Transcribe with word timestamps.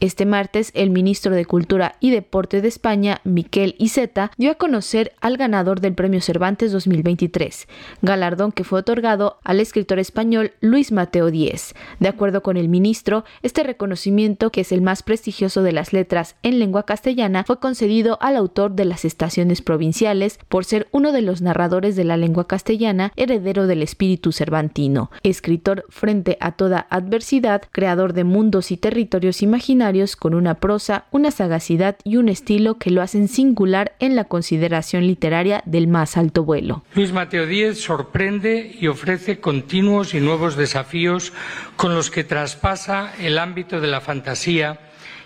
Este 0.00 0.26
martes, 0.26 0.70
el 0.74 0.90
ministro 0.90 1.34
de 1.34 1.44
Cultura 1.44 1.96
y 1.98 2.10
Deporte 2.10 2.62
de 2.62 2.68
España, 2.68 3.20
Miquel 3.24 3.74
Iceta, 3.78 4.30
dio 4.36 4.52
a 4.52 4.54
conocer 4.54 5.10
al 5.20 5.36
ganador 5.36 5.80
del 5.80 5.94
Premio 5.94 6.20
Cervantes 6.20 6.70
2023, 6.70 7.66
galardón 8.00 8.52
que 8.52 8.62
fue 8.62 8.78
otorgado 8.78 9.38
al 9.42 9.58
escritor 9.58 9.98
español 9.98 10.52
Luis 10.60 10.92
Mateo 10.92 11.32
Díez. 11.32 11.74
De 11.98 12.06
acuerdo 12.06 12.44
con 12.44 12.56
el 12.56 12.68
ministro, 12.68 13.24
este 13.42 13.64
reconocimiento, 13.64 14.50
que 14.50 14.60
es 14.60 14.70
el 14.70 14.82
más 14.82 15.02
prestigioso 15.02 15.64
de 15.64 15.72
las 15.72 15.92
letras 15.92 16.36
en 16.44 16.60
lengua 16.60 16.84
castellana, 16.84 17.42
fue 17.42 17.58
concedido 17.58 18.18
al 18.20 18.36
autor 18.36 18.76
de 18.76 18.84
las 18.84 19.04
estaciones 19.04 19.62
provinciales 19.62 20.38
por 20.48 20.64
ser 20.64 20.86
uno 20.92 21.10
de 21.10 21.22
los 21.22 21.42
narradores 21.42 21.96
de 21.96 22.04
la 22.04 22.16
lengua 22.16 22.46
castellana, 22.46 23.12
heredero 23.16 23.66
del 23.66 23.82
espíritu 23.82 24.30
cervantino, 24.30 25.10
escritor 25.24 25.86
frente 25.88 26.36
a 26.40 26.52
toda 26.52 26.86
adversidad, 26.88 27.62
creador 27.72 28.12
de 28.12 28.22
mundos 28.22 28.70
y 28.70 28.76
territorios 28.76 29.42
imaginarios, 29.42 29.87
con 30.16 30.34
una 30.34 30.54
prosa, 30.54 31.06
una 31.10 31.30
sagacidad 31.30 31.96
y 32.04 32.16
un 32.16 32.28
estilo 32.28 32.78
que 32.78 32.90
lo 32.90 33.00
hacen 33.00 33.26
singular 33.26 33.94
en 34.00 34.16
la 34.16 34.24
consideración 34.24 35.06
literaria 35.06 35.62
del 35.64 35.88
más 35.88 36.18
alto 36.18 36.44
vuelo. 36.44 36.84
Luis 36.94 37.12
Mateo 37.12 37.46
Díez 37.46 37.80
sorprende 37.80 38.76
y 38.78 38.86
ofrece 38.88 39.40
continuos 39.40 40.12
y 40.12 40.20
nuevos 40.20 40.56
desafíos 40.56 41.32
con 41.76 41.94
los 41.94 42.10
que 42.10 42.22
traspasa 42.22 43.12
el 43.18 43.38
ámbito 43.38 43.80
de 43.80 43.88
la 43.88 44.02
fantasía 44.02 44.78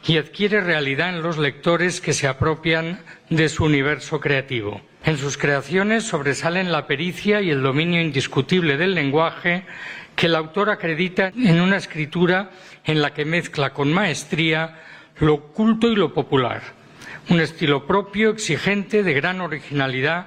y 0.07 0.17
adquiere 0.19 0.61
realidad 0.61 1.09
en 1.09 1.23
los 1.23 1.39
lectores 1.39 2.01
que 2.01 2.13
se 2.13 2.29
apropian 2.29 3.01
de 3.31 3.49
su 3.49 3.65
universo 3.65 4.21
creativo. 4.21 4.81
En 5.05 5.19
sus 5.19 5.37
creaciones 5.37 6.05
sobresalen 6.05 6.71
la 6.71 6.87
pericia 6.87 7.41
y 7.41 7.51
el 7.51 7.63
dominio 7.63 8.01
indiscutible 8.01 8.77
del 8.77 8.95
lenguaje 8.95 9.65
que 10.15 10.27
el 10.27 10.37
autor 10.37 10.71
acredita 10.71 11.33
en 11.37 11.61
una 11.61 11.77
escritura 11.77 12.51
en 12.85 13.03
la 13.03 13.13
que 13.13 13.25
mezcla 13.25 13.73
con 13.73 13.93
maestría 13.93 14.79
lo 15.19 15.35
oculto 15.35 15.89
y 15.89 15.97
lo 15.97 16.15
popular, 16.15 16.63
un 17.31 17.41
estilo 17.41 17.87
propio, 17.87 18.31
exigente, 18.31 19.03
de 19.03 19.13
gran 19.13 19.41
originalidad, 19.41 20.27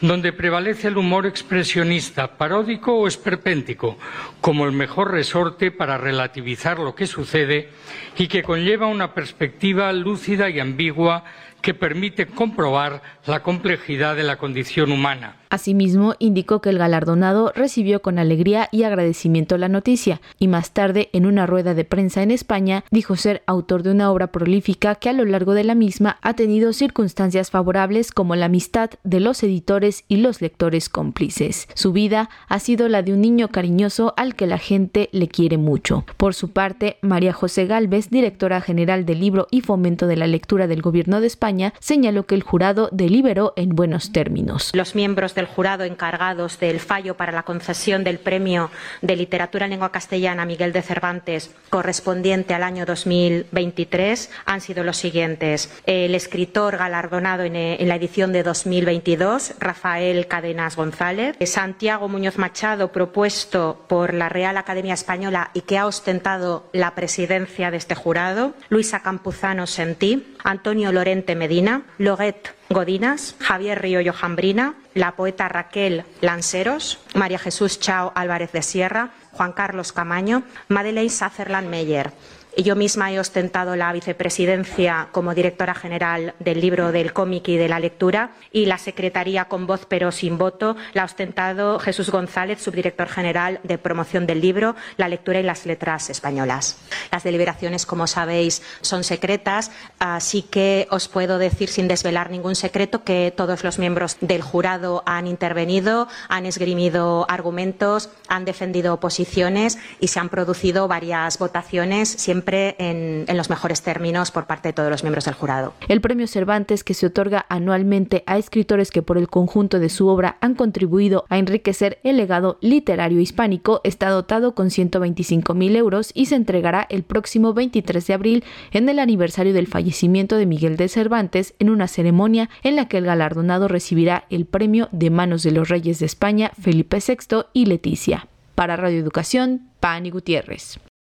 donde 0.00 0.32
prevalece 0.32 0.88
el 0.88 0.98
humor 0.98 1.26
expresionista, 1.26 2.36
paródico 2.36 2.94
o 2.94 3.06
esperpéntico, 3.06 3.98
como 4.40 4.66
el 4.66 4.72
mejor 4.72 5.12
resorte 5.12 5.70
para 5.70 5.96
relativizar 5.96 6.78
lo 6.78 6.94
que 6.94 7.06
sucede 7.06 7.70
y 8.18 8.26
que 8.26 8.42
conlleva 8.42 8.86
una 8.86 9.14
perspectiva 9.14 9.92
lúcida 9.92 10.50
y 10.50 10.58
ambigua 10.58 11.24
que 11.62 11.74
permite 11.74 12.26
comprobar 12.26 13.02
la 13.26 13.42
complejidad 13.42 14.16
de 14.16 14.24
la 14.24 14.36
condición 14.36 14.92
humana. 14.92 15.36
Asimismo, 15.48 16.14
indicó 16.18 16.62
que 16.62 16.70
el 16.70 16.78
galardonado 16.78 17.52
recibió 17.54 18.00
con 18.00 18.18
alegría 18.18 18.68
y 18.72 18.84
agradecimiento 18.84 19.58
la 19.58 19.68
noticia, 19.68 20.20
y 20.38 20.48
más 20.48 20.72
tarde, 20.72 21.10
en 21.12 21.26
una 21.26 21.46
rueda 21.46 21.74
de 21.74 21.84
prensa 21.84 22.22
en 22.22 22.30
España, 22.30 22.84
dijo 22.90 23.16
ser 23.16 23.42
autor 23.46 23.82
de 23.82 23.90
una 23.90 24.10
obra 24.10 24.28
prolífica 24.28 24.94
que 24.94 25.10
a 25.10 25.12
lo 25.12 25.26
largo 25.26 25.52
de 25.52 25.64
la 25.64 25.74
misma 25.74 26.16
ha 26.22 26.34
tenido 26.34 26.72
circunstancias 26.72 27.50
favorables 27.50 28.12
como 28.12 28.34
la 28.34 28.46
amistad 28.46 28.90
de 29.04 29.20
los 29.20 29.42
editores 29.42 30.04
y 30.08 30.16
los 30.16 30.40
lectores 30.40 30.88
cómplices. 30.88 31.68
Su 31.74 31.92
vida 31.92 32.30
ha 32.48 32.58
sido 32.58 32.88
la 32.88 33.02
de 33.02 33.12
un 33.12 33.20
niño 33.20 33.48
cariñoso 33.48 34.14
al 34.16 34.34
que 34.34 34.46
la 34.46 34.58
gente 34.58 35.10
le 35.12 35.28
quiere 35.28 35.58
mucho. 35.58 36.06
Por 36.16 36.34
su 36.34 36.50
parte, 36.50 36.96
María 37.02 37.34
José 37.34 37.66
Galvez, 37.66 38.08
directora 38.08 38.62
general 38.62 39.04
del 39.04 39.20
libro 39.20 39.48
y 39.50 39.60
fomento 39.60 40.06
de 40.06 40.16
la 40.16 40.26
lectura 40.26 40.66
del 40.66 40.80
Gobierno 40.80 41.20
de 41.20 41.26
España, 41.26 41.51
señaló 41.80 42.26
que 42.26 42.34
el 42.34 42.42
jurado 42.42 42.88
deliberó 42.92 43.52
en 43.56 43.70
buenos 43.70 44.12
términos. 44.12 44.70
Los 44.74 44.94
miembros 44.94 45.34
del 45.34 45.46
jurado 45.46 45.84
encargados 45.84 46.58
del 46.58 46.80
fallo 46.80 47.16
para 47.16 47.32
la 47.32 47.42
concesión 47.42 48.04
del 48.04 48.18
Premio 48.18 48.70
de 49.00 49.16
Literatura 49.16 49.66
en 49.66 49.70
Lengua 49.70 49.92
Castellana 49.92 50.44
Miguel 50.44 50.72
de 50.72 50.82
Cervantes 50.82 51.50
correspondiente 51.70 52.54
al 52.54 52.62
año 52.62 52.84
2023 52.84 54.30
han 54.44 54.60
sido 54.60 54.84
los 54.84 54.96
siguientes. 54.96 55.72
El 55.86 56.14
escritor 56.14 56.76
galardonado 56.76 57.42
en, 57.44 57.56
en 57.56 57.88
la 57.88 57.96
edición 57.96 58.32
de 58.32 58.42
2022, 58.42 59.54
Rafael 59.58 60.26
Cadenas 60.26 60.76
González. 60.76 61.36
Santiago 61.52 62.08
Muñoz 62.08 62.38
Machado, 62.38 62.92
propuesto 62.92 63.84
por 63.88 64.14
la 64.14 64.28
Real 64.28 64.56
Academia 64.56 64.94
Española 64.94 65.50
y 65.54 65.62
que 65.62 65.78
ha 65.78 65.86
ostentado 65.86 66.64
la 66.72 66.94
presidencia 66.94 67.70
de 67.70 67.76
este 67.76 67.94
jurado. 67.94 68.54
Luisa 68.68 69.00
Campuzano 69.00 69.66
Sentí. 69.66 70.31
Antonio 70.44 70.92
Lorente 70.92 71.34
Medina. 71.34 71.82
Loguet 71.98 72.54
Godinas, 72.68 73.36
Javier 73.38 73.80
Río 73.80 74.12
Jambrina, 74.12 74.74
la 74.94 75.12
poeta 75.12 75.48
Raquel 75.48 76.04
Lanceros, 76.20 76.98
María 77.14 77.38
Jesús 77.38 77.78
Chao 77.78 78.12
Álvarez 78.14 78.52
de 78.52 78.62
Sierra, 78.62 79.10
Juan 79.32 79.52
Carlos 79.52 79.92
Camaño, 79.92 80.42
Madeleine 80.68 81.10
Sutherland 81.10 81.68
Meyer. 81.68 82.12
Yo 82.56 82.76
misma 82.76 83.10
he 83.10 83.18
ostentado 83.18 83.76
la 83.76 83.90
vicepresidencia 83.94 85.08
como 85.10 85.34
directora 85.34 85.74
general 85.74 86.34
del 86.38 86.60
libro 86.60 86.92
del 86.92 87.14
cómic 87.14 87.48
y 87.48 87.56
de 87.56 87.66
la 87.66 87.80
lectura 87.80 88.32
y 88.52 88.66
la 88.66 88.76
secretaría 88.76 89.46
con 89.46 89.66
voz 89.66 89.86
pero 89.88 90.12
sin 90.12 90.36
voto 90.36 90.76
la 90.92 91.02
ha 91.02 91.04
ostentado 91.06 91.78
Jesús 91.78 92.10
González, 92.10 92.60
subdirector 92.60 93.08
general 93.08 93.58
de 93.62 93.78
promoción 93.78 94.26
del 94.26 94.42
libro, 94.42 94.76
la 94.98 95.08
lectura 95.08 95.40
y 95.40 95.44
las 95.44 95.64
letras 95.64 96.10
españolas. 96.10 96.76
Las 97.10 97.22
deliberaciones, 97.22 97.86
como 97.86 98.06
sabéis, 98.06 98.62
son 98.82 99.02
secretas, 99.02 99.70
así 99.98 100.42
que 100.42 100.86
os 100.90 101.08
puedo 101.08 101.38
decir 101.38 101.70
sin 101.70 101.88
desvelar 101.88 102.30
ningún 102.30 102.54
secreto 102.54 103.02
que 103.02 103.32
todos 103.34 103.64
los 103.64 103.78
miembros 103.78 104.18
del 104.20 104.42
jurado 104.42 105.02
han 105.06 105.26
intervenido, 105.26 106.06
han 106.28 106.44
esgrimido 106.44 107.24
argumentos, 107.30 108.10
han 108.28 108.44
defendido 108.44 109.00
posiciones 109.00 109.78
y 110.00 110.08
se 110.08 110.20
han 110.20 110.28
producido 110.28 110.86
varias 110.86 111.38
votaciones 111.38 112.10
en 112.48 113.36
los 113.36 113.50
mejores 113.50 113.82
términos 113.82 114.30
por 114.30 114.46
parte 114.46 114.68
de 114.68 114.72
todos 114.72 114.90
los 114.90 115.02
miembros 115.02 115.24
del 115.24 115.34
jurado. 115.34 115.74
El 115.88 116.00
premio 116.00 116.26
Cervantes, 116.26 116.84
que 116.84 116.94
se 116.94 117.06
otorga 117.06 117.46
anualmente 117.48 118.22
a 118.26 118.38
escritores 118.38 118.90
que 118.90 119.02
por 119.02 119.18
el 119.18 119.28
conjunto 119.28 119.78
de 119.78 119.88
su 119.88 120.08
obra 120.08 120.36
han 120.40 120.54
contribuido 120.54 121.24
a 121.28 121.38
enriquecer 121.38 121.98
el 122.02 122.16
legado 122.16 122.58
literario 122.60 123.20
hispánico, 123.20 123.80
está 123.84 124.10
dotado 124.10 124.54
con 124.54 124.70
125 124.70 125.54
mil 125.54 125.76
euros 125.76 126.10
y 126.14 126.26
se 126.26 126.36
entregará 126.36 126.86
el 126.88 127.02
próximo 127.02 127.54
23 127.54 128.06
de 128.06 128.14
abril 128.14 128.44
en 128.72 128.88
el 128.88 128.98
aniversario 128.98 129.52
del 129.52 129.66
fallecimiento 129.66 130.36
de 130.36 130.46
Miguel 130.46 130.76
de 130.76 130.88
Cervantes 130.88 131.54
en 131.58 131.70
una 131.70 131.88
ceremonia 131.88 132.50
en 132.62 132.76
la 132.76 132.88
que 132.88 132.98
el 132.98 133.04
galardonado 133.04 133.68
recibirá 133.68 134.24
el 134.30 134.46
premio 134.46 134.88
de 134.92 135.10
manos 135.10 135.42
de 135.42 135.52
los 135.52 135.68
reyes 135.68 135.98
de 135.98 136.06
España 136.06 136.52
Felipe 136.60 136.98
VI 137.06 137.44
y 137.52 137.66
Leticia. 137.66 138.28
Para 138.54 138.76
Radio 138.76 138.98
Educación, 138.98 139.68
Pani 139.80 140.10
Gutiérrez. 140.10 140.78